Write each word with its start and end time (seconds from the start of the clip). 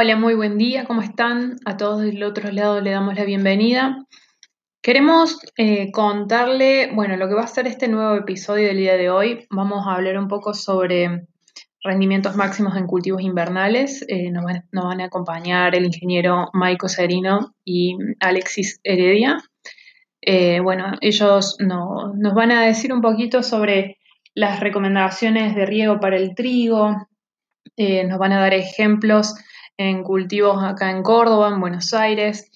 Hola, 0.00 0.14
muy 0.14 0.34
buen 0.36 0.58
día, 0.58 0.84
¿cómo 0.84 1.02
están? 1.02 1.56
A 1.64 1.76
todos 1.76 2.02
del 2.02 2.22
otro 2.22 2.52
lado 2.52 2.80
le 2.80 2.92
damos 2.92 3.16
la 3.16 3.24
bienvenida. 3.24 4.06
Queremos 4.80 5.40
eh, 5.56 5.90
contarle, 5.90 6.92
bueno, 6.94 7.16
lo 7.16 7.26
que 7.26 7.34
va 7.34 7.42
a 7.42 7.48
ser 7.48 7.66
este 7.66 7.88
nuevo 7.88 8.14
episodio 8.14 8.68
del 8.68 8.76
día 8.76 8.96
de 8.96 9.10
hoy. 9.10 9.48
Vamos 9.50 9.88
a 9.88 9.96
hablar 9.96 10.16
un 10.16 10.28
poco 10.28 10.54
sobre 10.54 11.26
rendimientos 11.82 12.36
máximos 12.36 12.76
en 12.76 12.86
cultivos 12.86 13.22
invernales. 13.22 14.04
Eh, 14.06 14.30
nos, 14.30 14.44
van, 14.44 15.00
a 15.00 15.04
acompañar 15.06 15.74
el 15.74 15.86
ingeniero 15.86 16.48
Maico 16.52 16.88
Serino 16.88 17.56
y 17.64 17.96
Alexis 18.20 18.78
Heredia. 18.84 19.38
Eh, 20.20 20.60
bueno, 20.60 20.92
ellos 21.00 21.56
nos 21.58 22.34
van 22.34 22.52
a 22.52 22.66
decir 22.66 22.92
un 22.92 23.00
poquito 23.00 23.42
sobre 23.42 23.98
las 24.32 24.60
recomendaciones 24.60 25.56
de 25.56 25.66
riego 25.66 25.98
para 25.98 26.16
el 26.16 26.36
trigo, 26.36 27.08
nos 27.76 28.18
van 28.18 28.32
a 28.32 28.40
dar 28.40 28.54
ejemplos 28.54 29.34
en 29.78 30.02
cultivos 30.02 30.62
acá 30.62 30.90
en 30.90 31.02
Córdoba, 31.02 31.48
en 31.48 31.60
Buenos 31.60 31.94
Aires. 31.94 32.50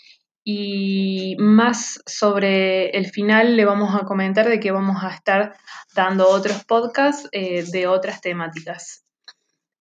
Y 0.44 1.36
más 1.38 2.02
sobre 2.04 2.90
el 2.90 3.06
final 3.06 3.56
le 3.56 3.64
vamos 3.64 3.94
a 3.94 4.04
comentar 4.04 4.48
de 4.48 4.58
que 4.58 4.72
vamos 4.72 5.02
a 5.02 5.10
estar 5.10 5.54
dando 5.94 6.28
otros 6.28 6.64
podcasts 6.64 7.28
eh, 7.30 7.64
de 7.70 7.86
otras 7.86 8.20
temáticas. 8.20 9.04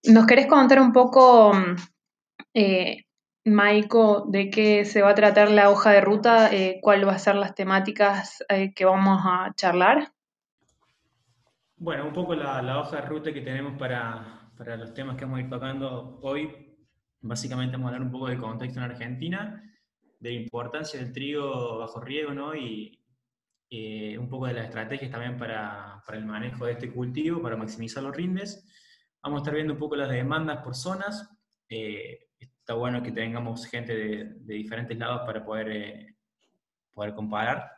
¿Nos 0.03 0.27
querés 0.27 0.47
contar 0.47 0.79
un 0.79 0.93
poco, 0.93 1.51
eh, 2.53 3.05
Maiko, 3.45 4.25
de 4.27 4.49
qué 4.51 4.85
se 4.85 5.01
va 5.01 5.09
a 5.09 5.15
tratar 5.15 5.49
la 5.49 5.71
hoja 5.71 5.91
de 5.91 6.01
ruta? 6.01 6.53
Eh, 6.53 6.79
¿Cuáles 6.81 7.05
van 7.05 7.15
a 7.15 7.19
ser 7.19 7.35
las 7.35 7.55
temáticas 7.55 8.43
eh, 8.49 8.73
que 8.73 8.85
vamos 8.85 9.21
a 9.25 9.51
charlar? 9.55 10.11
Bueno, 11.77 12.05
un 12.05 12.13
poco 12.13 12.35
la, 12.35 12.79
hoja 12.79 12.97
de 12.97 13.01
ruta 13.01 13.33
que 13.33 13.41
tenemos 13.41 13.77
para, 13.79 14.51
para 14.57 14.75
los 14.75 14.93
temas 14.93 15.17
que 15.17 15.25
vamos 15.25 15.39
a 15.39 15.41
ir 15.41 15.49
tocando 15.49 16.19
hoy 16.21 16.70
Básicamente 17.21 17.73
vamos 17.73 17.91
a 17.91 17.95
hablar 17.95 18.07
un 18.07 18.11
poco 18.11 18.27
del 18.27 18.39
contexto 18.39 18.79
en 18.79 18.85
Argentina, 18.85 19.63
de 20.19 20.29
la 20.29 20.35
importancia 20.35 20.99
del 20.99 21.11
trigo 21.11 21.79
bajo 21.79 21.99
riego, 22.01 22.33
¿no? 22.33 22.55
Y 22.55 22.97
un 24.19 24.27
poco 24.29 24.47
de 24.47 24.53
las 24.53 24.65
estrategias 24.65 25.09
también 25.09 25.37
para, 25.37 26.03
para, 26.05 26.17
el 26.17 26.25
manejo 26.25 26.65
de 26.65 26.73
este 26.73 26.91
cultivo, 26.91 27.41
para 27.41 27.55
maximizar 27.55 28.03
los 28.03 28.15
rindes. 28.15 28.67
Vamos 29.23 29.37
a 29.37 29.41
estar 29.41 29.53
viendo 29.53 29.73
un 29.73 29.79
poco 29.79 29.95
las 29.95 30.09
demandas 30.09 30.61
por 30.63 30.75
zonas. 30.75 31.29
Eh, 31.69 32.27
está 32.37 32.73
bueno 32.73 33.01
que 33.01 33.11
tengamos 33.11 33.65
gente 33.65 33.95
de, 33.95 34.25
de 34.39 34.53
diferentes 34.55 34.97
lados 34.97 35.21
para 35.25 35.45
poder, 35.45 35.69
eh, 35.69 36.15
poder 36.91 37.13
comparar. 37.13 37.71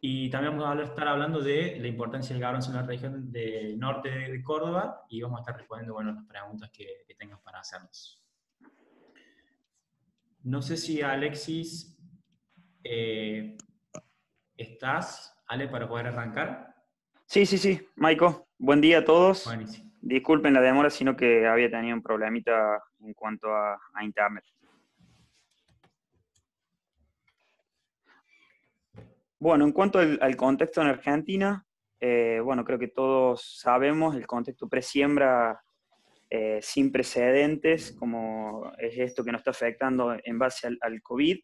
Y 0.00 0.28
también 0.30 0.58
vamos 0.58 0.80
a 0.80 0.82
estar 0.82 1.08
hablando 1.08 1.40
de 1.40 1.78
la 1.80 1.86
importancia 1.86 2.34
del 2.34 2.42
garbanzo 2.42 2.70
en 2.70 2.76
la 2.76 2.82
región 2.82 3.32
del 3.32 3.78
norte 3.78 4.10
de 4.10 4.42
Córdoba 4.42 5.06
y 5.08 5.22
vamos 5.22 5.38
a 5.38 5.42
estar 5.42 5.56
respondiendo 5.56 5.94
bueno, 5.94 6.12
las 6.12 6.26
preguntas 6.26 6.70
que, 6.70 7.04
que 7.06 7.14
tengas 7.14 7.40
para 7.40 7.60
hacernos. 7.60 8.21
No 10.44 10.60
sé 10.60 10.76
si 10.76 11.02
Alexis 11.02 11.96
eh, 12.82 13.56
estás, 14.56 15.40
Ale, 15.46 15.68
para 15.68 15.88
poder 15.88 16.08
arrancar. 16.08 16.74
Sí, 17.26 17.46
sí, 17.46 17.58
sí, 17.58 17.86
Maiko. 17.94 18.48
Buen 18.58 18.80
día 18.80 18.98
a 18.98 19.04
todos. 19.04 19.48
Disculpen 20.00 20.52
la 20.52 20.60
demora, 20.60 20.90
sino 20.90 21.16
que 21.16 21.46
había 21.46 21.70
tenido 21.70 21.94
un 21.94 22.02
problemita 22.02 22.82
en 23.00 23.14
cuanto 23.14 23.54
a, 23.54 23.78
internet. 24.02 24.44
Bueno, 29.38 29.64
en 29.64 29.72
cuanto 29.72 30.00
al, 30.00 30.36
contexto 30.36 30.82
en 30.82 30.88
Argentina, 30.88 31.64
eh, 32.00 32.40
bueno, 32.42 32.64
creo 32.64 32.80
que 32.80 32.88
todos 32.88 33.58
sabemos 33.60 34.16
el 34.16 34.26
contexto 34.26 34.68
presiembra 34.68 35.62
eh, 36.34 36.60
sin 36.62 36.90
precedentes, 36.90 37.92
como 37.92 38.72
es 38.78 38.96
esto 38.96 39.22
que 39.22 39.30
nos 39.32 39.40
está 39.40 39.50
afectando 39.50 40.16
en 40.24 40.38
base 40.38 40.66
al, 40.66 41.02
COVID. 41.02 41.38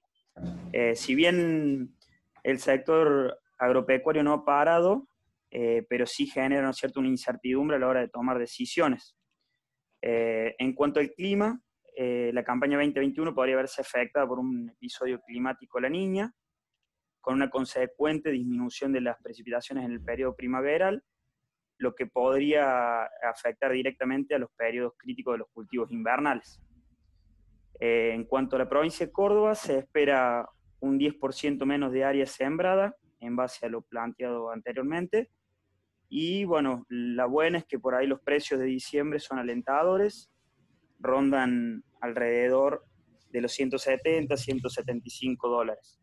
Eh, 0.72 0.96
si 0.96 1.14
bien 1.14 1.94
el 2.42 2.58
sector 2.58 3.38
agropecuario 3.58 4.22
no 4.22 4.32
ha 4.32 4.44
parado, 4.46 5.06
eh, 5.50 5.84
pero 5.90 6.06
sí 6.06 6.26
genera 6.26 6.62
¿no 6.62 6.72
cierto? 6.72 7.00
una 7.00 7.10
incertidumbre 7.10 7.76
a 7.76 7.80
la 7.80 7.86
hora 7.86 8.00
de 8.00 8.08
tomar 8.08 8.38
decisiones. 8.38 9.14
en 10.00 10.72
cuanto 10.74 11.00
al 11.00 11.10
clima, 11.10 11.60
la 12.32 12.42
campaña 12.42 12.78
2021 12.78 13.34
podría 13.34 13.56
verse 13.56 13.82
afectada 13.82 14.26
por 14.26 14.38
un 14.38 14.70
episodio 14.70 15.20
climático 15.20 15.80
La 15.80 15.90
Niña, 15.90 16.32
con 17.20 17.34
una 17.34 17.50
consecuente 17.50 18.30
disminución 18.30 18.90
de 18.94 19.02
las 19.02 19.20
precipitaciones 19.22 19.84
en 19.84 19.92
el 19.92 20.00
periodo 20.02 20.34
primaveral 20.34 21.04
lo 21.78 21.94
que 21.94 22.06
podría 22.06 23.04
afectar 23.22 23.72
directamente 23.72 24.34
a 24.34 24.38
los 24.38 24.50
periodos 24.50 24.94
críticos 24.96 25.34
de 25.34 25.38
los 25.38 25.48
cultivos 25.52 25.90
invernales. 25.90 26.60
Eh, 27.80 28.12
en 28.12 28.24
cuanto 28.24 28.56
a 28.56 28.58
la 28.58 28.68
provincia 28.68 29.06
de 29.06 29.12
Córdoba, 29.12 29.54
se 29.54 29.78
espera 29.78 30.48
un 30.80 30.98
10% 30.98 31.64
menos 31.64 31.92
de 31.92 32.04
área 32.04 32.26
sembrada 32.26 32.96
en 33.20 33.36
base 33.36 33.66
a 33.66 33.68
lo 33.68 33.82
planteado 33.82 34.50
anteriormente. 34.50 35.30
Y 36.08 36.44
bueno, 36.44 36.86
la 36.88 37.26
buena 37.26 37.58
es 37.58 37.66
que 37.66 37.78
por 37.78 37.94
ahí 37.94 38.06
los 38.06 38.20
precios 38.20 38.58
de 38.58 38.66
diciembre 38.66 39.20
son 39.20 39.38
alentadores, 39.38 40.30
rondan 40.98 41.84
alrededor 42.00 42.84
de 43.30 43.42
los 43.42 43.52
170, 43.52 44.36
175 44.36 45.48
dólares. 45.48 46.00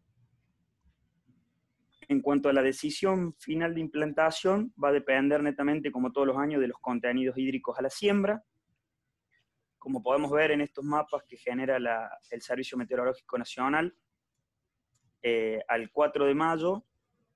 En 2.07 2.21
cuanto 2.21 2.49
a 2.49 2.53
la 2.53 2.61
decisión 2.61 3.33
final 3.35 3.73
de 3.73 3.81
implantación, 3.81 4.73
va 4.81 4.89
a 4.89 4.93
depender 4.93 5.41
netamente, 5.41 5.91
como 5.91 6.11
todos 6.11 6.27
los 6.27 6.38
años, 6.38 6.61
de 6.61 6.67
los 6.67 6.79
contenidos 6.79 7.38
hídricos 7.38 7.77
a 7.79 7.81
la 7.81 7.89
siembra. 7.89 8.43
Como 9.79 10.03
podemos 10.03 10.31
ver 10.31 10.51
en 10.51 10.61
estos 10.61 10.83
mapas 10.83 11.23
que 11.27 11.38
genera 11.38 11.77
el 12.29 12.41
Servicio 12.41 12.77
Meteorológico 12.77 13.38
Nacional, 13.38 13.95
eh, 15.21 15.59
al 15.67 15.89
4 15.91 16.25
de 16.25 16.35
mayo, 16.35 16.85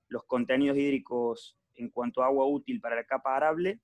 los 0.08 0.24
contenidos 0.24 0.76
hídricos 0.76 1.58
en 1.74 1.90
cuanto 1.90 2.22
a 2.22 2.26
agua 2.26 2.46
útil 2.46 2.80
para 2.80 2.96
la 2.96 3.04
capa 3.04 3.36
arable, 3.36 3.80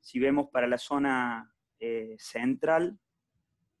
si 0.00 0.18
vemos 0.18 0.48
para 0.50 0.66
la 0.66 0.78
zona 0.78 1.54
eh, 1.78 2.16
central 2.18 2.98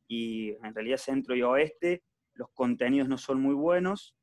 y 0.06 0.50
en 0.50 0.74
realidad 0.74 0.96
centro 0.96 1.34
y 1.34 1.42
oeste, 1.42 2.04
los 2.34 2.48
contenidos 2.50 3.08
no 3.08 3.18
son 3.18 3.40
muy 3.40 3.54
buenos, 3.54 4.16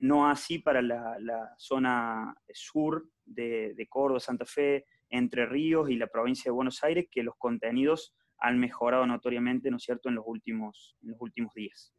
no 0.00 0.28
así 0.28 0.58
para 0.58 0.82
la, 0.82 1.54
zona 1.58 2.34
sur 2.52 3.06
de, 3.24 3.86
Córdoba, 3.88 4.20
Santa 4.20 4.46
Fe, 4.46 4.86
Entre 5.08 5.46
Ríos 5.46 5.90
y 5.90 5.96
la 5.96 6.06
provincia 6.06 6.44
de 6.44 6.54
Buenos 6.54 6.82
Aires, 6.82 7.06
que 7.10 7.22
los 7.22 7.36
contenidos 7.36 8.14
han 8.38 8.58
mejorado 8.58 9.06
notoriamente, 9.06 9.70
¿no 9.70 9.76
es 9.76 9.82
cierto?, 9.82 10.08
en 10.08 10.14
los 10.16 10.24
últimos, 10.26 10.96
en 11.02 11.10
los 11.10 11.20
últimos 11.20 11.52
días. 11.54 11.94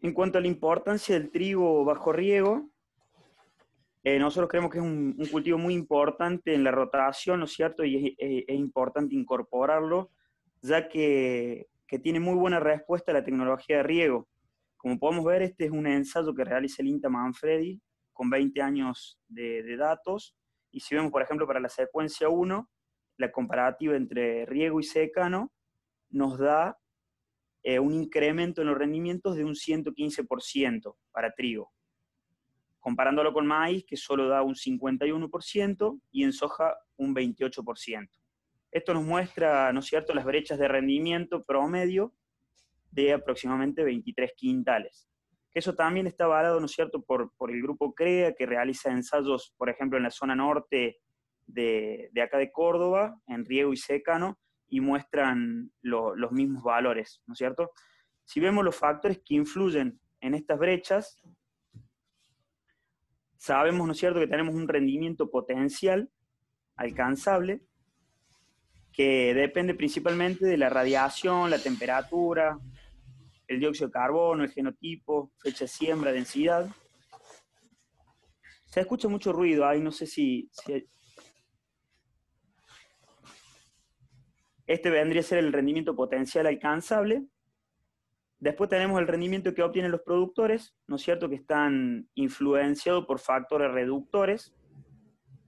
En 0.00 0.12
cuanto 0.12 0.38
a 0.38 0.40
la 0.40 0.48
importancia 0.48 1.18
del 1.18 1.30
trigo 1.30 1.84
bajo 1.84 2.12
riego, 2.12 2.70
eh, 4.02 4.18
nosotros 4.18 4.48
creemos 4.48 4.70
que 4.70 4.78
es 4.78 4.84
un, 4.84 5.16
cultivo 5.30 5.58
muy 5.58 5.74
importante 5.74 6.54
en 6.54 6.64
la 6.64 6.70
rotación, 6.70 7.40
¿no 7.40 7.44
es 7.44 7.52
cierto? 7.52 7.84
Y 7.84 8.16
es 8.18 8.56
importante 8.56 9.14
incorporarlo, 9.14 10.10
ya 10.60 10.88
que 10.88 11.68
que 11.86 11.98
tiene 11.98 12.20
muy 12.20 12.34
buena 12.34 12.60
respuesta 12.60 13.12
a 13.12 13.14
la 13.14 13.24
tecnología 13.24 13.78
de 13.78 13.82
riego. 13.82 14.28
Como 14.76 14.98
podemos 14.98 15.24
ver, 15.24 15.42
este 15.42 15.66
es 15.66 15.70
un 15.70 15.86
ensayo 15.86 16.34
que 16.34 16.44
realiza 16.44 16.82
el 16.82 16.88
INTA 16.88 17.08
Manfredi 17.08 17.80
con 18.12 18.30
20 18.30 18.60
años 18.62 19.18
de, 19.28 19.76
datos. 19.76 20.36
Y 20.70 20.80
si 20.80 20.94
vemos, 20.94 21.12
por 21.12 21.22
ejemplo, 21.22 21.46
para 21.46 21.60
la 21.60 21.68
secuencia 21.68 22.28
1, 22.28 22.68
la 23.18 23.32
comparativa 23.32 23.96
entre 23.96 24.46
riego 24.46 24.80
y 24.80 24.84
secano 24.84 25.52
nos 26.10 26.38
da 26.38 26.78
eh, 27.62 27.78
un 27.78 27.92
incremento 27.92 28.60
en 28.60 28.68
los 28.68 28.78
rendimientos 28.78 29.36
de 29.36 29.44
un 29.44 29.54
115% 29.54 30.96
para 31.10 31.32
trigo, 31.32 31.72
comparándolo 32.78 33.32
con 33.32 33.46
maíz, 33.46 33.84
que 33.84 33.96
solo 33.96 34.28
da 34.28 34.42
un 34.42 34.54
51%, 34.54 36.00
y 36.10 36.24
en 36.24 36.32
soja 36.32 36.76
un 36.96 37.14
28%. 37.14 38.08
Esto 38.70 38.94
nos 38.94 39.04
muestra, 39.04 39.72
¿no 39.72 39.80
es 39.80 39.86
cierto?, 39.86 40.14
las 40.14 40.24
brechas 40.24 40.58
de 40.58 40.68
rendimiento 40.68 41.44
promedio 41.44 42.12
de 42.90 43.12
aproximadamente 43.12 43.84
23 43.84 44.32
quintales. 44.36 45.08
Eso 45.56 45.74
también 45.74 46.06
está 46.06 46.24
avalado, 46.24 46.60
¿no 46.60 46.66
es 46.66 46.72
cierto?, 46.72 47.02
por, 47.02 47.32
el 47.48 47.62
grupo 47.62 47.94
CREA, 47.94 48.34
que 48.34 48.44
realiza 48.44 48.90
ensayos, 48.90 49.54
por 49.56 49.70
ejemplo, 49.70 49.96
en 49.96 50.04
la 50.04 50.10
zona 50.10 50.34
norte 50.34 50.98
de, 51.46 52.10
acá 52.22 52.38
de 52.38 52.52
Córdoba, 52.52 53.18
en 53.26 53.44
riego 53.44 53.72
y 53.72 53.76
secano, 53.76 54.38
y 54.68 54.80
muestran 54.80 55.70
los 55.80 56.32
mismos 56.32 56.62
valores, 56.62 57.22
¿no 57.26 57.34
es 57.34 57.38
cierto? 57.38 57.70
Si 58.24 58.40
vemos 58.40 58.64
los 58.64 58.76
factores 58.76 59.22
que 59.24 59.34
influyen 59.34 60.00
en 60.20 60.34
estas 60.34 60.58
brechas, 60.58 61.22
sabemos, 63.38 63.86
¿no 63.86 63.92
es 63.92 63.98
cierto?, 63.98 64.18
que 64.20 64.26
tenemos 64.26 64.54
un 64.54 64.68
rendimiento 64.68 65.30
potencial 65.30 66.10
alcanzable 66.74 67.62
que 68.96 69.34
depende 69.34 69.74
principalmente 69.74 70.46
de 70.46 70.56
la 70.56 70.70
radiación, 70.70 71.50
la 71.50 71.58
temperatura, 71.58 72.58
el 73.46 73.60
dióxido 73.60 73.88
de 73.88 73.92
carbono, 73.92 74.42
el 74.42 74.50
genotipo, 74.50 75.32
fecha 75.38 75.64
de 75.64 75.68
siembra, 75.68 76.12
densidad. 76.12 76.66
Se 78.64 78.80
escucha 78.80 79.06
mucho 79.08 79.34
ruido 79.34 79.66
ahí, 79.66 79.80
no 79.82 79.92
sé 79.92 80.06
si... 80.06 80.50
Este 84.66 84.88
vendría 84.88 85.20
a 85.20 85.24
ser 85.24 85.38
el 85.38 85.52
rendimiento 85.52 85.94
potencial 85.94 86.46
alcanzable. 86.46 87.26
Después 88.38 88.70
tenemos 88.70 88.98
el 88.98 89.06
rendimiento 89.06 89.52
que 89.52 89.62
obtienen 89.62 89.92
los 89.92 90.00
productores, 90.00 90.74
¿no 90.86 90.96
es 90.96 91.02
cierto?, 91.02 91.28
que 91.28 91.36
están 91.36 92.08
influenciados 92.14 93.04
por 93.04 93.20
factores 93.20 93.70
reductores. 93.70 94.55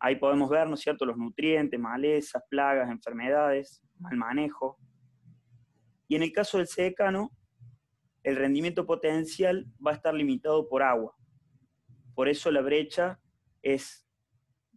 Ahí 0.01 0.17
podemos 0.17 0.49
ver, 0.49 0.69
¿no 0.69 0.75
es 0.75 0.81
cierto?, 0.81 1.05
los 1.05 1.17
nutrientes, 1.17 1.79
malezas, 1.79 2.43
plagas, 2.49 2.91
enfermedades, 2.91 3.83
mal 3.99 4.17
manejo. 4.17 4.79
Y 6.07 6.17
en 6.17 6.23
el 6.23 6.33
caso 6.33 6.59
del 6.59 6.67
secano, 6.67 7.33
el 8.23 8.37
rendimiento 8.37 8.87
potencial 8.87 9.67
va 9.85 9.93
a 9.93 9.95
estar 9.95 10.15
limitado 10.15 10.69
por 10.69 10.83
agua. 10.83 11.15
Por 12.15 12.29
eso 12.29 12.51
la 12.51 12.61
brecha 12.61 13.21
es 13.63 14.07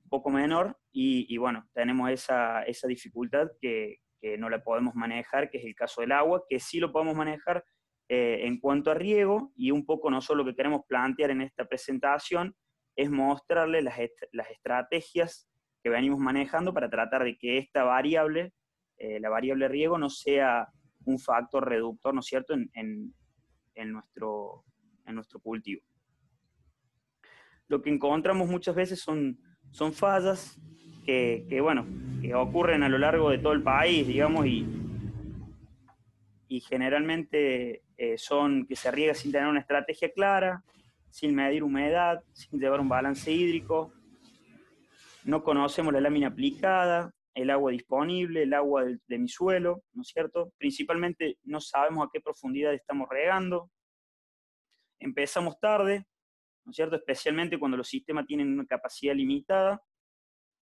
un 0.04 0.10
poco 0.10 0.30
menor 0.30 0.78
y, 0.92 1.38
bueno, 1.38 1.68
tenemos 1.74 2.10
esa, 2.12 2.64
esa 2.64 2.88
dificultad 2.88 3.50
que, 3.60 3.98
que, 4.20 4.38
no 4.38 4.50
la 4.50 4.64
podemos 4.64 4.94
manejar, 4.96 5.50
que 5.50 5.58
es 5.58 5.66
el 5.66 5.76
caso 5.76 6.02
del 6.02 6.12
agua, 6.12 6.44
que 6.50 6.60
sí 6.60 6.80
lo 6.80 6.92
podemos 6.92 7.16
manejar 7.16 7.64
eh, 8.10 8.46
en 8.46 8.60
cuanto 8.60 8.92
a 8.92 8.94
riego 8.94 9.54
y 9.56 9.72
un 9.72 9.86
poco 9.86 10.12
nosotros 10.12 10.46
lo 10.46 10.52
que 10.52 10.56
queremos 10.56 10.82
plantear 10.88 11.32
en 11.32 11.42
esta 11.42 11.66
presentación 11.66 12.56
es 13.02 13.10
mostrarle 13.10 13.82
las, 13.82 13.96
las 14.32 14.50
estrategias 14.50 15.50
que 15.84 15.90
venimos 15.90 16.20
manejando 16.20 16.74
para 16.74 16.90
tratar 16.90 17.24
de 17.24 17.38
que 17.38 17.58
esta 17.58 17.84
variable, 17.84 18.54
eh, 18.98 19.20
la 19.20 19.30
variable 19.30 19.68
riego, 19.68 19.98
no 19.98 20.10
sea 20.10 20.68
un 21.06 21.18
factor 21.18 21.68
reductor, 21.68 22.14
¿no 22.14 22.20
es 22.20 22.28
cierto?, 22.28 22.54
en, 22.54 22.70
en, 22.74 23.14
en, 23.76 23.92
nuestro, 23.92 24.64
en 25.06 25.16
nuestro 25.16 25.40
cultivo. 25.40 25.82
Lo 27.68 27.82
que 27.82 27.90
encontramos 27.90 28.48
muchas 28.48 28.76
veces 28.76 29.00
son, 29.00 29.40
son 29.72 29.94
fallas 29.94 30.60
que, 31.06 31.46
que, 31.50 31.62
bueno, 31.62 31.88
que 32.22 32.36
ocurren 32.36 32.84
a 32.84 32.90
lo 32.90 33.00
largo 33.00 33.30
de 33.32 33.40
todo 33.40 33.54
el 33.54 33.64
país, 33.64 34.06
digamos, 34.06 34.46
y, 34.46 34.68
y 36.48 36.60
generalmente 36.60 37.82
eh, 37.98 38.18
son 38.18 38.68
que 38.68 38.76
se 38.76 38.92
riega 38.92 39.14
sin 39.14 39.32
tener 39.32 39.48
una 39.48 39.62
estrategia 39.62 40.12
clara, 40.12 40.64
sin 41.12 41.36
medir 41.36 41.64
humedad, 41.64 42.24
sin 42.34 42.60
llevar 42.60 42.80
un 42.80 42.90
balance 42.90 43.32
hídrico, 43.32 43.94
no 45.24 45.44
conocemos 45.44 45.94
la 45.94 46.02
lámina 46.02 46.28
aplicada, 46.28 47.14
el 47.36 47.50
agua 47.50 47.72
disponible, 47.72 48.44
el 48.44 48.54
agua 48.54 48.86
de, 48.86 49.20
mi 49.20 49.28
suelo, 49.28 49.84
¿no 49.94 50.02
es 50.02 50.08
cierto? 50.08 50.52
Principalmente 50.58 51.38
no 51.44 51.62
sabemos 51.62 52.06
a 52.06 52.10
qué 52.12 52.20
profundidad 52.20 52.74
estamos 52.74 53.08
regando. 53.10 53.70
Empezamos 55.00 55.60
tarde, 55.60 56.06
¿no 56.66 56.72
es 56.72 56.76
cierto? 56.76 56.96
Especialmente 56.96 57.60
cuando 57.60 57.78
los 57.78 57.88
sistemas 57.88 58.26
tienen 58.26 58.52
una 58.52 58.66
capacidad 58.66 59.14
limitada. 59.14 59.82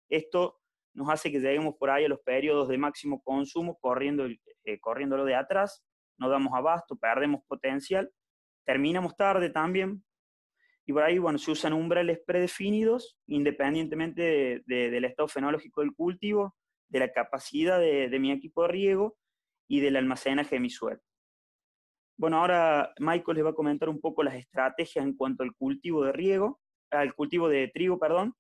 Esto 0.10 0.60
nos 0.94 1.10
hace 1.10 1.32
que 1.32 1.40
lleguemos 1.40 1.76
por 1.76 1.90
ahí 1.90 2.06
a 2.06 2.10
los 2.10 2.20
periodos 2.20 2.68
de 2.68 2.78
máximo 2.78 3.22
consumo 3.24 3.78
corriendo, 3.80 4.26
eh, 4.26 4.80
corriéndolo 4.80 5.24
de 5.26 5.36
atrás, 5.36 5.84
no 6.18 6.30
damos 6.30 6.54
abasto, 6.54 6.98
perdemos 6.98 7.42
potencial, 7.48 8.12
terminamos 8.66 9.16
tarde 9.16 9.50
también, 9.50 10.04
y 10.90 10.92
por 10.92 11.04
ahí, 11.04 11.20
bueno, 11.20 11.38
se 11.38 11.52
usan 11.52 11.74
umbrales 11.74 12.20
predefinidos, 12.26 13.16
independientemente 13.28 14.24
de, 14.24 14.64
de, 14.66 14.90
del 14.90 15.06
estado 15.06 15.28
fenológico 15.28 15.82
del 15.82 15.94
cultivo, 15.94 16.56
de 16.88 16.98
la 16.98 17.14
capacidad 17.14 17.78
de, 17.78 18.10
de, 18.10 18.20
mi 18.20 18.32
equipo 18.32 18.64
de 18.64 18.70
riego 18.70 19.16
y 19.68 19.82
del 19.82 19.98
almacenaje 19.98 20.56
de 20.56 20.62
mi 20.62 20.72
suelo. 20.72 21.00
Bueno, 22.18 22.40
ahora 22.40 22.92
Michael 22.98 23.36
les 23.38 23.46
va 23.46 23.52
a 23.52 23.54
comentar 23.54 23.88
un 23.88 24.02
poco 24.02 24.24
las 24.24 24.34
estrategias 24.34 25.06
en 25.06 25.16
cuanto 25.16 25.44
al 25.44 25.54
cultivo 25.54 26.04
de 26.06 26.12
riego, 26.12 26.60
al 26.90 27.14
cultivo 27.14 27.48
de 27.50 27.68
trigo, 27.68 28.00
perdón, 28.00 28.34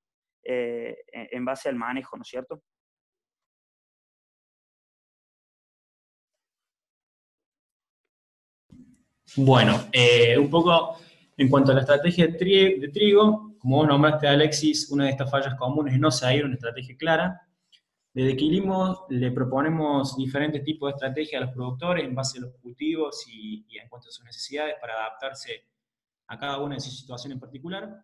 eh, 0.43 0.97
en 1.11 1.45
base 1.45 1.69
al 1.69 1.75
manejo, 1.75 2.17
¿no 2.17 2.23
es 2.23 2.29
cierto? 2.29 2.63
Bueno, 9.35 9.87
eh, 9.91 10.35
un 10.39 10.49
poco 10.49 10.97
en 11.39 11.47
cuanto 11.47 11.71
a 11.71 11.75
la 11.75 11.81
estrategia 11.81 12.27
de, 12.27 12.33
tri 12.33 12.79
de, 12.79 12.89
trigo, 12.89 13.55
como 13.59 13.77
vos 13.77 13.87
nombraste, 13.87 14.27
Alexis, 14.27 14.91
una 14.91 15.05
de 15.05 15.11
estas 15.11 15.31
fallas 15.31 15.55
comunes 15.55 15.93
es 15.93 15.99
no 15.99 16.11
seguir 16.11 16.43
una 16.43 16.55
estrategia 16.55 16.97
clara. 16.97 17.41
Desde 18.13 18.35
Quilimos 18.35 19.05
le 19.07 19.31
proponemos 19.31 20.17
diferentes 20.17 20.65
tipos 20.65 20.89
de 20.89 20.95
estrategias 20.95 21.41
a 21.41 21.45
los 21.45 21.55
productores 21.55 22.03
en 22.03 22.13
base 22.13 22.39
a 22.39 22.41
los 22.41 22.55
cultivos 22.57 23.25
y, 23.31 23.65
en 23.79 23.87
cuanto 23.87 24.09
a 24.09 24.11
sus 24.11 24.25
necesidades 24.25 24.75
para 24.81 24.95
adaptarse 24.95 25.63
a 26.27 26.37
cada 26.37 26.59
una 26.59 26.75
de 26.75 26.81
sus 26.81 26.99
situaciones 26.99 27.37
en 27.37 27.39
particular. 27.39 28.03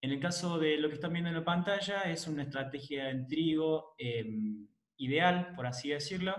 En 0.00 0.10
el 0.10 0.18
caso 0.18 0.58
de 0.58 0.78
lo 0.78 0.88
que 0.88 0.94
están 0.94 1.12
viendo 1.12 1.28
en 1.28 1.36
la 1.36 1.44
pantalla, 1.44 2.10
es 2.10 2.26
una 2.26 2.42
estrategia 2.42 3.08
en 3.08 3.28
trigo 3.28 3.94
eh, 3.98 4.26
ideal, 4.96 5.52
por 5.54 5.64
así 5.64 5.90
decirlo, 5.90 6.34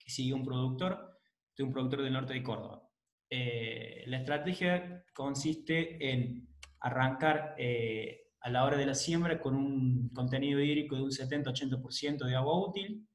que 0.00 0.10
sigue 0.10 0.34
un 0.34 0.44
productor, 0.44 1.20
de 1.56 1.62
un 1.62 1.70
productor 1.70 2.02
del 2.02 2.12
norte 2.12 2.34
de 2.34 2.42
Córdoba. 2.42 2.87
Eh, 3.30 4.04
la 4.06 4.18
estrategia 4.18 5.04
consiste 5.12 6.12
en 6.12 6.48
arrancar 6.80 7.54
eh, 7.58 8.28
a 8.40 8.50
la 8.50 8.64
hora 8.64 8.76
de 8.76 8.86
la 8.86 8.94
siembra 8.94 9.40
con 9.40 9.54
un 9.54 10.08
contenido 10.10 10.60
hídrico 10.60 10.96
de 10.96 11.02
un 11.02 11.10
70-80% 11.10 12.24
de 12.24 12.36
agua 12.36 12.66
útil 12.66 13.06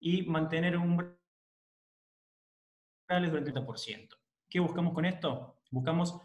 y 0.00 0.22
mantener 0.22 0.76
un 0.76 0.96
durante 3.08 3.50
el 3.50 3.54
30%. 3.54 4.08
¿Qué 4.48 4.60
buscamos 4.60 4.94
con 4.94 5.04
esto? 5.04 5.60
Buscamos 5.70 6.18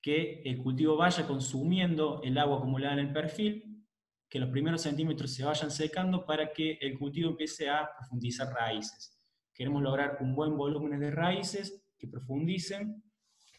que 0.00 0.42
el 0.42 0.58
cultivo 0.58 0.96
vaya 0.96 1.26
consumiendo 1.26 2.20
el 2.22 2.38
agua 2.38 2.58
acumulada 2.58 2.94
en 2.94 3.00
el 3.00 3.12
perfil, 3.12 3.86
que 4.28 4.38
los 4.38 4.50
primeros 4.50 4.82
centímetros 4.82 5.34
se 5.34 5.44
vayan 5.44 5.70
secando 5.70 6.26
para 6.26 6.52
que 6.52 6.78
el 6.80 6.98
cultivo 6.98 7.30
empiece 7.30 7.68
a 7.68 7.88
profundizar 7.96 8.52
raíces. 8.52 9.18
Queremos 9.54 9.82
lograr 9.82 10.18
un 10.20 10.34
buen 10.34 10.56
volumen 10.56 11.00
de 11.00 11.10
raíces 11.10 11.87
que 11.98 12.08
profundicen 12.08 13.02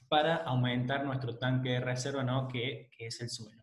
para 0.07 0.38
aumentar 0.38 1.06
nuestro 1.06 1.38
tanque 1.38 1.69
de 1.69 1.80
reserva, 1.80 2.24
¿no? 2.24 2.47
que, 2.47 2.89
que 2.97 3.07
es 3.07 3.21
el 3.21 3.30
suelo. 3.30 3.62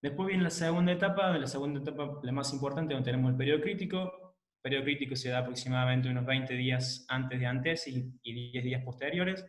Después 0.00 0.28
viene 0.28 0.44
la 0.44 0.50
segunda 0.50 0.92
etapa, 0.92 1.36
la 1.36 1.46
segunda 1.46 1.80
etapa 1.80 2.20
la 2.22 2.32
más 2.32 2.52
importante, 2.52 2.94
donde 2.94 3.10
tenemos 3.10 3.32
el 3.32 3.36
periodo 3.36 3.60
crítico. 3.60 4.36
El 4.56 4.62
periodo 4.62 4.84
crítico 4.84 5.16
se 5.16 5.30
da 5.30 5.38
aproximadamente 5.38 6.08
unos 6.08 6.24
20 6.24 6.54
días 6.54 7.04
antes 7.08 7.38
de 7.38 7.46
antes 7.46 7.88
y, 7.88 8.12
y 8.22 8.50
10 8.52 8.64
días 8.64 8.84
posteriores. 8.84 9.44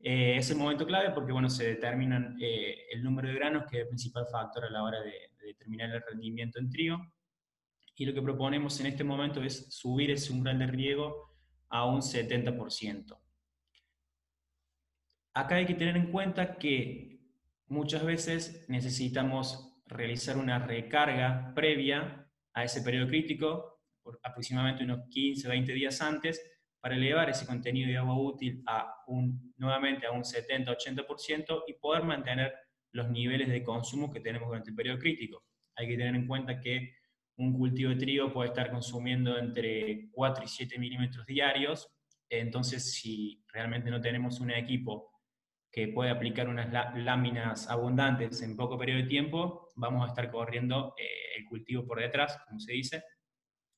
Eh, 0.00 0.36
es 0.36 0.48
el 0.50 0.58
momento 0.58 0.86
clave 0.86 1.10
porque 1.10 1.32
bueno, 1.32 1.50
se 1.50 1.66
determinan 1.66 2.36
eh, 2.40 2.86
el 2.92 3.02
número 3.02 3.28
de 3.28 3.34
granos, 3.34 3.64
que 3.68 3.78
es 3.78 3.82
el 3.82 3.88
principal 3.88 4.26
factor 4.30 4.64
a 4.64 4.70
la 4.70 4.84
hora 4.84 5.00
de, 5.00 5.10
de, 5.10 5.46
determinar 5.46 5.90
el 5.90 6.02
rendimiento 6.08 6.60
en 6.60 6.70
trigo. 6.70 6.98
Y 7.96 8.06
lo 8.06 8.14
que 8.14 8.22
proponemos 8.22 8.78
en 8.78 8.86
este 8.86 9.02
momento 9.02 9.42
es 9.42 9.74
subir 9.74 10.12
ese 10.12 10.32
umbral 10.32 10.60
de 10.60 10.68
riego 10.68 11.27
a 11.68 11.86
un 11.86 12.00
70%. 12.00 13.18
Acá 15.34 15.56
hay 15.56 15.66
que 15.66 15.74
tener 15.74 15.96
en 15.96 16.10
cuenta 16.10 16.56
que 16.58 17.20
muchas 17.66 18.04
veces 18.04 18.64
necesitamos 18.68 19.78
realizar 19.86 20.36
una 20.36 20.58
recarga 20.58 21.52
previa 21.54 22.28
a 22.52 22.64
ese 22.64 22.82
periodo 22.82 23.08
crítico, 23.08 23.80
aproximadamente 24.22 24.84
unos 24.84 25.08
15, 25.08 25.48
20 25.48 25.72
días 25.72 26.00
antes, 26.00 26.42
para 26.80 26.96
elevar 26.96 27.28
ese 27.28 27.46
contenido 27.46 27.88
de 27.88 27.98
agua 27.98 28.18
útil 28.18 28.62
a 28.66 29.02
un, 29.06 29.52
nuevamente 29.56 30.06
a 30.06 30.12
un 30.12 30.22
70-80% 30.22 31.64
y 31.66 31.74
poder 31.74 32.04
mantener 32.04 32.54
los 32.92 33.10
niveles 33.10 33.48
de 33.48 33.62
consumo 33.62 34.10
que 34.10 34.20
tenemos 34.20 34.48
durante 34.48 34.70
el 34.70 34.76
periodo 34.76 34.98
crítico. 34.98 35.44
Hay 35.76 35.88
que 35.88 35.96
tener 35.96 36.14
en 36.14 36.26
cuenta 36.26 36.60
que 36.60 36.97
un 37.38 37.52
cultivo 37.52 37.90
de 37.90 37.96
trigo 37.96 38.32
puede 38.32 38.48
estar 38.48 38.70
consumiendo 38.70 39.38
entre 39.38 40.08
4 40.10 40.44
y 40.44 40.48
7 40.48 40.78
milímetros 40.78 41.24
diarios, 41.24 41.88
entonces 42.28 42.92
si 42.92 43.42
realmente 43.48 43.90
no 43.90 44.00
tenemos 44.00 44.40
un 44.40 44.50
equipo 44.50 45.10
que 45.70 45.88
puede 45.88 46.10
aplicar 46.10 46.48
unas 46.48 46.72
láminas 46.96 47.70
abundantes 47.70 48.42
en 48.42 48.56
poco 48.56 48.76
periodo 48.76 49.02
de 49.02 49.08
tiempo, 49.08 49.68
vamos 49.76 50.04
a 50.04 50.08
estar 50.08 50.30
corriendo 50.30 50.94
eh, 50.98 51.38
el 51.38 51.44
cultivo 51.44 51.86
por 51.86 52.00
detrás, 52.00 52.38
como 52.46 52.58
se 52.58 52.72
dice, 52.72 53.04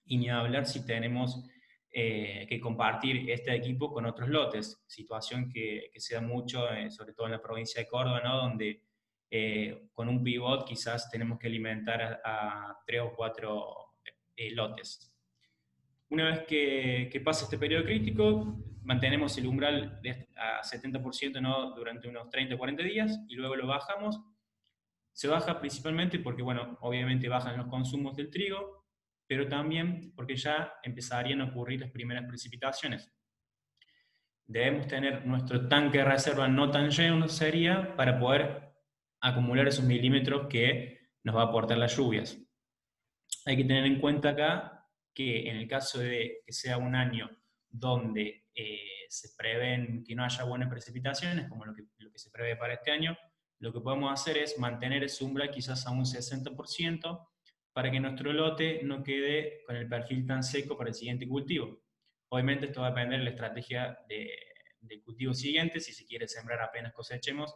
y 0.05 0.17
ni 0.17 0.31
hablar 0.31 0.67
si 0.67 0.87
tenemos 0.87 1.47
eh, 1.93 2.47
que 2.49 2.61
compartir 2.61 3.29
este 3.29 3.55
equipo 3.55 3.93
con 3.93 4.07
otros 4.07 4.29
lotes, 4.29 4.83
situación 4.87 5.51
que, 5.53 5.91
que 5.93 6.01
se 6.01 6.15
da 6.15 6.23
mucho, 6.23 6.73
eh, 6.73 6.91
sobre 6.91 7.13
todo 7.13 7.27
en 7.27 7.33
la 7.33 7.43
provincia 7.43 7.81
de 7.83 7.89
Córdoba, 7.89 8.23
¿no? 8.25 8.37
donde 8.39 8.85
eh, 9.31 9.89
con 9.93 10.09
un 10.09 10.23
pivot 10.23 10.67
quizás 10.67 11.09
tenemos 11.11 11.39
que 11.39 11.47
alimentar 11.47 12.03
a, 12.03 12.71
a 12.71 12.79
tres 12.85 13.03
o 13.03 13.15
cuatro 13.15 13.91
eh, 14.37 14.51
lotes. 14.51 15.13
Una 16.09 16.31
vez 16.31 16.41
que, 16.47 17.09
que 17.13 17.21
pasa 17.21 17.45
este 17.45 17.57
periodo 17.59 17.85
crítico, 17.85 18.59
mantenemos 18.83 19.37
el 19.39 19.47
umbral 19.47 20.01
de, 20.03 20.29
a 20.37 20.63
70% 20.63 21.41
¿no? 21.41 21.73
durante 21.75 22.09
unos 22.09 22.29
30 22.29 22.55
o 22.55 22.59
40 22.59 22.83
días 22.83 23.21
y 23.29 23.37
luego 23.37 23.55
lo 23.55 23.67
bajamos. 23.67 24.21
Se 25.13 25.29
baja 25.29 25.61
principalmente 25.61 26.19
porque, 26.19 26.43
bueno, 26.43 26.79
obviamente 26.81 27.29
bajan 27.29 27.57
los 27.57 27.69
consumos 27.69 28.17
del 28.17 28.31
trigo, 28.31 28.87
pero 29.27 29.47
también 29.47 30.13
porque 30.17 30.35
ya 30.35 30.75
empezarían 30.83 31.41
a 31.41 31.45
ocurrir 31.45 31.81
las 31.81 31.91
primeras 31.91 32.25
precipitaciones. 32.27 33.13
Debemos 34.47 34.89
tener 34.89 35.25
nuestro 35.25 35.69
tanque 35.69 35.99
de 35.99 36.05
reserva 36.05 36.49
no 36.49 36.71
tan 36.71 36.91
lleno 36.91 37.29
sería 37.29 37.95
para 37.95 38.19
poder 38.19 38.70
acumular 39.21 39.69
esos 39.69 39.85
milímetros 39.85 40.47
que 40.49 41.11
nos 41.23 41.37
va 41.37 41.43
a 41.43 41.47
aportar 41.47 41.79
las 41.79 41.97
lluvias. 41.97 42.39
Hay 43.47 43.57
que 43.57 43.65
tener 43.65 43.85
en 43.85 44.01
cuenta 44.01 44.31
acá 44.31 44.89
que 45.15 45.49
en 45.49 45.57
el 45.57 45.69
caso 45.69 45.99
de 45.99 46.43
que 46.45 46.53
sea 46.53 46.79
un 46.79 46.95
año 46.95 47.31
donde 47.69 48.47
eh, 48.55 49.07
se 49.09 49.31
prevén 49.37 50.05
que 50.05 50.15
no 50.15 50.25
haya 50.25 50.45
buenas 50.45 50.69
precipitaciones, 50.69 51.49
como 51.49 51.65
lo 51.65 51.75
que, 51.75 51.85
lo 51.99 52.11
que 52.11 52.19
se 52.19 52.31
prevé 52.31 52.57
para 52.57 52.75
este 52.75 52.91
año, 52.91 53.17
lo 53.59 53.73
que 53.73 53.81
podemos 53.81 54.13
hacer 54.13 54.39
es 54.39 54.59
mantener 54.59 55.05
ese 55.05 55.25
umbral 55.25 55.51
quizás 55.51 55.87
a 55.87 55.91
un 55.91 56.05
60% 56.05 57.29
para 57.73 57.91
que 57.91 58.01
nuestro 58.01 58.33
lote 58.33 58.81
no 58.83 59.03
quede 59.03 59.63
con 59.67 59.77
el 59.77 59.89
perfil 59.89 60.27
tan 60.27 60.43
seco 60.43 60.77
para 60.77 60.91
el 60.91 60.95
siguiente 60.95 61.29
cultivo. 61.29 61.83
Obviamente 62.31 62.67
esto 62.67 62.81
va 62.81 62.89
a 62.89 62.91
depender 62.91 63.19
de 63.19 63.25
la 63.25 63.31
estrategia 63.31 63.99
de, 64.09 64.33
del 64.81 65.03
cultivo 65.03 65.35
siguiente, 65.35 65.81
si 65.81 65.93
se 65.93 66.07
quiere 66.07 66.27
sembrar 66.27 66.61
apenas 66.63 66.93
cosechemos, 66.93 67.55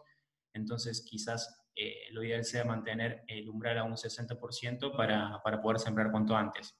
entonces 0.54 1.04
quizás 1.08 1.66
eh, 1.76 2.06
lo 2.12 2.22
ideal 2.22 2.44
sea 2.44 2.64
mantener 2.64 3.24
el 3.26 3.48
umbral 3.48 3.78
a 3.78 3.84
un 3.84 3.94
60% 3.94 4.96
para, 4.96 5.40
para 5.42 5.60
poder 5.60 5.80
sembrar 5.80 6.10
cuanto 6.10 6.36
antes. 6.36 6.78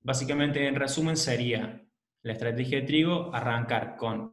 Básicamente, 0.00 0.66
en 0.66 0.74
resumen, 0.74 1.16
sería 1.16 1.82
la 2.22 2.32
estrategia 2.32 2.80
de 2.80 2.86
trigo, 2.86 3.34
arrancar 3.34 3.96
con 3.96 4.30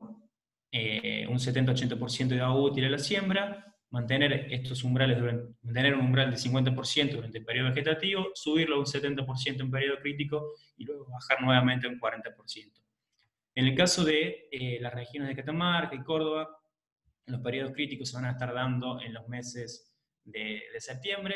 eh, 0.72 1.26
un 1.28 1.38
70-80% 1.38 2.28
de 2.28 2.42
agua 2.42 2.62
útil 2.62 2.86
a 2.86 2.90
la 2.90 2.98
siembra, 2.98 3.72
mantener 3.90 4.48
estos 4.54 4.84
umbrales, 4.84 5.18
mantener 5.62 5.96
un 5.96 6.06
umbral 6.06 6.32
de 6.32 6.38
50% 6.38 7.12
durante 7.12 7.38
el 7.38 7.46
periodo 7.46 7.70
vegetativo, 7.70 8.28
subirlo 8.34 8.78
a 8.78 8.80
un 8.80 8.86
70% 8.86 9.62
en 9.62 9.72
periodo 9.72 9.98
crítico 10.00 10.54
y 10.78 10.86
luego 10.86 11.06
bajar 11.10 11.42
nuevamente 11.42 11.88
a 11.88 11.90
un 11.90 12.00
40%. 12.00 12.82
En 13.56 13.68
el 13.68 13.76
caso 13.76 14.06
de 14.06 14.48
eh, 14.52 14.78
las 14.80 14.94
regiones 14.94 15.30
de 15.30 15.36
Catamarca 15.36 15.96
y 15.96 16.04
Córdoba, 16.04 16.61
los 17.26 17.42
periodos 17.42 17.74
críticos 17.74 18.10
se 18.10 18.16
van 18.16 18.26
a 18.26 18.32
estar 18.32 18.54
dando 18.54 19.02
en 19.02 19.14
los 19.14 19.28
meses 19.28 19.94
de, 20.24 20.62
septiembre. 20.80 21.36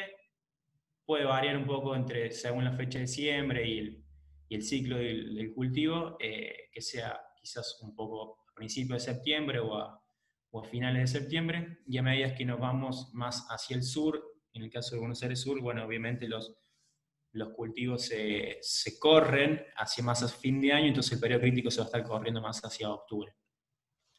Puede 1.05 1.25
variar 1.25 1.57
un 1.57 1.65
poco 1.65 1.95
entre, 1.95 2.31
según 2.31 2.63
la 2.63 2.75
fecha 2.75 2.99
de 2.99 3.07
siembra 3.07 3.61
y 3.61 4.03
el, 4.49 4.63
ciclo 4.63 4.97
del, 4.97 5.53
cultivo, 5.53 6.17
eh, 6.19 6.69
que 6.71 6.81
sea 6.81 7.19
quizás 7.39 7.79
un 7.81 7.95
poco 7.95 8.39
a 8.49 8.53
principios 8.55 9.05
de 9.05 9.13
septiembre 9.13 9.59
o 9.59 9.77
a, 9.77 10.01
finales 10.71 11.11
de 11.11 11.19
septiembre, 11.19 11.79
y 11.85 11.97
a 11.97 12.01
medida 12.01 12.33
que 12.33 12.45
nos 12.45 12.61
vamos 12.61 13.09
más 13.13 13.45
hacia 13.49 13.75
el 13.75 13.83
sur, 13.83 14.23
en 14.53 14.63
el 14.63 14.69
caso 14.69 14.95
de 14.95 15.01
Buenos 15.01 15.21
Aires 15.21 15.41
Sur, 15.41 15.59
bueno, 15.59 15.83
obviamente 15.83 16.29
los, 16.29 16.55
los 17.33 17.49
cultivos 17.49 18.03
se, 18.03 18.57
se 18.61 18.97
corren 18.97 19.61
hacia 19.75 20.01
más 20.01 20.23
a 20.23 20.29
fin 20.29 20.61
de 20.61 20.71
año, 20.71 20.87
entonces 20.87 21.11
el 21.11 21.19
periodo 21.19 21.41
crítico 21.41 21.69
se 21.69 21.79
va 21.79 21.83
a 21.83 21.87
estar 21.87 22.03
corriendo 22.03 22.39
más 22.39 22.61
hacia 22.61 22.89
octubre. 22.89 23.35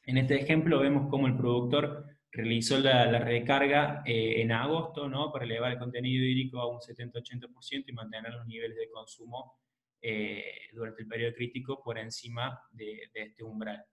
En 0.07 0.19
este 0.19 0.37
ejemplo 0.37 0.79
vemos 0.79 1.09
cómo 1.11 1.27
el 1.27 1.37
productor 1.37 2.07
realizó 2.31 2.79
la, 2.79 3.19
recarga 3.19 4.03
eh, 4.05 4.41
en 4.41 4.53
agosto 4.53 5.09
¿no? 5.09 5.33
para 5.33 5.45
elevar 5.45 5.73
el 5.73 5.79
contenido 5.79 6.25
hídrico 6.25 6.61
a 6.61 6.69
un 6.69 6.79
70-80% 6.79 7.85
y 7.87 7.93
mantener 7.93 8.33
los 8.33 8.47
niveles 8.47 8.77
de 8.77 8.89
consumo 8.91 9.59
eh, 10.01 10.45
durante 10.73 11.03
el 11.03 11.09
periodo 11.09 11.35
crítico 11.35 11.83
por 11.83 11.99
encima 11.99 12.61
de, 12.71 13.11
este 13.13 13.43
umbral. 13.43 13.85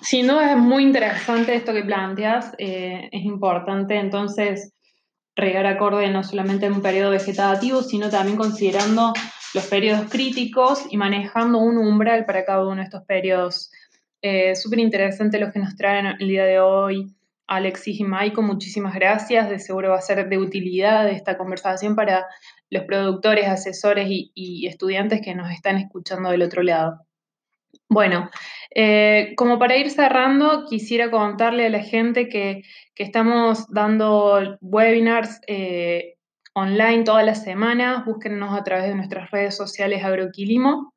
Sin 0.00 0.28
duda 0.28 0.52
es 0.52 0.58
muy 0.58 0.84
interesante 0.84 1.54
esto 1.54 1.74
que 1.74 1.82
planteas. 1.82 2.54
Eh, 2.58 3.08
es 3.12 3.24
importante 3.24 3.96
entonces 3.96 4.72
regar 5.34 5.66
acorde 5.66 6.08
no 6.08 6.22
solamente 6.22 6.66
en 6.66 6.74
un 6.74 6.82
periodo 6.82 7.10
vegetativo, 7.10 7.82
sino 7.82 8.08
también 8.08 8.38
considerando 8.38 9.12
los 9.52 9.66
periodos 9.66 10.10
críticos 10.10 10.86
y 10.90 10.96
manejando 10.96 11.58
un 11.58 11.76
umbral 11.76 12.24
para 12.24 12.44
cada 12.44 12.66
uno 12.66 12.76
de 12.76 12.84
estos 12.84 13.04
periodos. 13.04 13.70
Eh, 14.28 14.56
Súper 14.56 14.80
interesante 14.80 15.38
lo 15.38 15.52
que 15.52 15.60
nos 15.60 15.76
traen 15.76 16.06
el 16.18 16.26
día 16.26 16.44
de 16.44 16.58
hoy 16.58 17.14
Alexis 17.46 18.00
y 18.00 18.02
Maiko. 18.02 18.42
Muchísimas 18.42 18.92
gracias. 18.92 19.48
De 19.48 19.60
seguro 19.60 19.90
va 19.90 19.98
a 19.98 20.00
ser 20.00 20.28
de 20.28 20.36
utilidad 20.36 21.08
esta 21.08 21.38
conversación 21.38 21.94
para 21.94 22.26
los 22.68 22.82
productores, 22.86 23.46
asesores 23.46 24.08
y, 24.08 24.66
estudiantes 24.66 25.20
que 25.24 25.36
nos 25.36 25.52
están 25.52 25.76
escuchando 25.76 26.30
del 26.30 26.42
otro 26.42 26.64
lado. 26.64 27.02
Bueno, 27.88 28.28
eh, 28.74 29.34
como 29.36 29.60
para 29.60 29.76
ir 29.76 29.90
cerrando, 29.90 30.64
quisiera 30.68 31.08
contarle 31.08 31.66
a 31.66 31.70
la 31.70 31.84
gente 31.84 32.28
que, 32.28 32.62
estamos 32.96 33.68
dando 33.68 34.58
webinars 34.60 35.40
eh, 35.46 36.16
online 36.52 37.04
todas 37.04 37.24
las 37.24 37.44
semanas. 37.44 38.04
Búsquennos 38.04 38.58
a 38.58 38.64
través 38.64 38.88
de 38.88 38.96
nuestras 38.96 39.30
redes 39.30 39.56
sociales 39.56 40.02
Agroquilimo. 40.02 40.95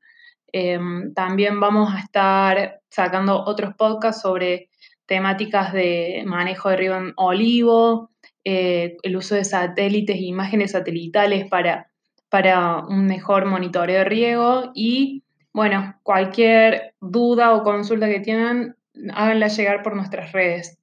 Em, 0.52 1.14
también 1.14 1.60
vamos 1.60 1.94
a 1.94 2.00
estar 2.00 2.82
sacando 2.90 3.44
otros 3.46 3.76
podcasts 3.76 4.22
sobre 4.22 4.70
temáticas 5.06 5.74
de 5.74 6.24
manejo 6.26 6.70
de 6.70 6.78
río 6.78 6.98
en 6.98 7.14
olivo, 7.16 8.12
eh, 8.44 8.98
el 9.04 9.18
uso 9.18 9.36
de 9.36 9.44
satélites 9.44 10.16
e 10.16 10.24
imágenes 10.24 10.72
satelitales 10.72 11.50
para, 11.50 11.90
para 12.30 12.78
un 12.86 13.06
mejor 13.08 13.46
monitoreo 13.46 14.00
de 14.00 14.04
riego 14.06 14.72
y, 14.76 15.24
bueno, 15.52 15.96
cualquier 16.04 16.94
duda 17.02 17.54
o 17.54 17.64
consulta 17.64 18.08
que 18.08 18.20
tengan, 18.20 18.76
háganla 19.14 19.48
llegar 19.48 19.84
por 19.84 19.96
nuestras 19.96 20.32
redes. 20.32 20.78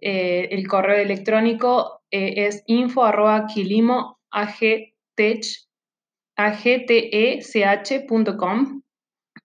Eh, 0.00 0.48
el 0.50 0.66
correo 0.68 0.96
electrónico 0.96 2.02
eh, 2.10 2.46
es 2.46 2.62
info 2.66 3.04
arroba 3.04 3.46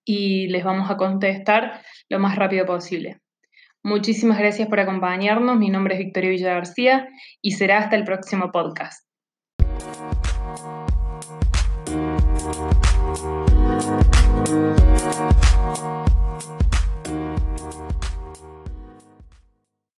y 0.06 0.48
les 0.48 0.64
vamos 0.64 0.90
a 0.90 0.98
contestar 0.98 1.82
lo 2.10 2.20
más 2.20 2.36
rápido 2.36 2.66
posible. 2.66 3.20
Muchísimas 3.84 4.38
gracias 4.38 4.68
por 4.68 4.80
acompañarnos. 4.80 5.58
Mi 5.58 5.70
nombre 5.70 5.96
es 5.96 6.00
Victoria 6.00 6.30
Villa 6.30 6.54
García 6.54 7.08
y 7.42 7.52
será 7.52 7.80
hasta 7.80 7.96
el 7.96 8.04
próximo 8.04 8.52
podcast. 8.52 9.08